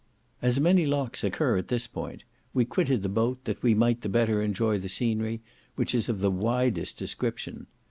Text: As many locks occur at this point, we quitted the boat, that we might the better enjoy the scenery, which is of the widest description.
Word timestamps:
As 0.41 0.59
many 0.59 0.87
locks 0.87 1.23
occur 1.23 1.57
at 1.59 1.67
this 1.67 1.85
point, 1.85 2.23
we 2.55 2.65
quitted 2.65 3.03
the 3.03 3.07
boat, 3.07 3.45
that 3.45 3.61
we 3.61 3.75
might 3.75 4.01
the 4.01 4.09
better 4.09 4.41
enjoy 4.41 4.79
the 4.79 4.89
scenery, 4.89 5.41
which 5.75 5.93
is 5.93 6.09
of 6.09 6.21
the 6.21 6.31
widest 6.31 6.97
description. 6.97 7.67